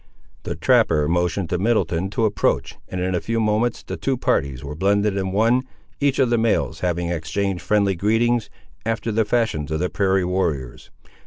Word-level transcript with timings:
The 0.41 0.55
trapper 0.55 1.07
motioned 1.07 1.51
to 1.51 1.59
Middleton 1.59 2.09
to 2.09 2.25
approach, 2.25 2.75
and 2.89 2.99
in 2.99 3.13
a 3.13 3.21
few 3.21 3.39
moments 3.39 3.83
the 3.83 3.97
two 3.97 4.17
parties 4.17 4.63
were 4.63 4.73
blended 4.73 5.15
in 5.15 5.31
one, 5.31 5.61
each 5.99 6.17
of 6.17 6.31
the 6.31 6.39
males 6.39 6.79
having 6.79 7.09
exchanged 7.09 7.61
friendly 7.61 7.93
greetings, 7.93 8.49
after 8.83 9.11
the 9.11 9.25
fashions 9.25 9.69
of 9.69 9.79
the 9.79 9.91
prairie 9.91 10.25
warriors. 10.25 10.89